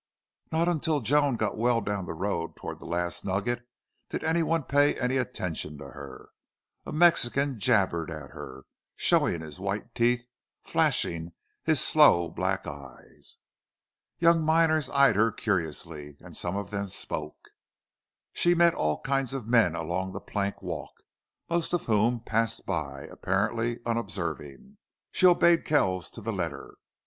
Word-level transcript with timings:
Not 0.51 0.67
until 0.67 1.01
Joan 1.01 1.35
got 1.35 1.59
well 1.59 1.79
down 1.79 2.05
the 2.05 2.15
road 2.15 2.55
toward 2.55 2.79
the 2.79 2.87
Last 2.87 3.23
Nugget 3.23 3.61
did 4.09 4.23
any 4.23 4.41
one 4.41 4.63
pay 4.63 4.99
any 4.99 5.17
attention 5.17 5.77
to 5.77 5.89
her. 5.91 6.29
A 6.87 6.91
Mexican 6.91 7.59
jabbered 7.59 8.09
at 8.09 8.31
her, 8.31 8.63
showing 8.95 9.41
his 9.41 9.59
white 9.59 9.93
teeth, 9.93 10.25
flashing 10.63 11.33
his 11.63 11.81
sloe 11.81 12.29
black 12.29 12.65
eyes. 12.65 13.37
Young 14.17 14.41
miners 14.41 14.89
eyed 14.89 15.15
her 15.15 15.31
curiously, 15.31 16.17
and 16.19 16.35
some 16.35 16.57
of 16.57 16.71
them 16.71 16.87
spoke. 16.87 17.49
She 18.33 18.55
met 18.55 18.73
all 18.73 19.01
kinds 19.01 19.35
of 19.35 19.45
men 19.47 19.75
along 19.75 20.13
the 20.13 20.19
plank 20.19 20.63
walk, 20.63 20.95
most 21.47 21.73
of 21.73 21.85
whom 21.85 22.21
passed 22.21 22.65
by, 22.65 23.01
apparently 23.03 23.77
unobserving. 23.85 24.79
She 25.11 25.27
obeyed 25.27 25.63
Kells 25.63 26.09
to 26.09 26.21
the 26.21 26.33
letter. 26.33 26.73